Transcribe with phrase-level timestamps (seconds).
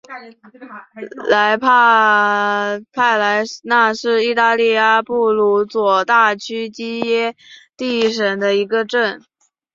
[1.29, 1.67] 莱托
[2.91, 7.35] 帕莱纳是意大利阿布鲁佐大区基耶
[7.77, 9.23] 蒂省的一个镇。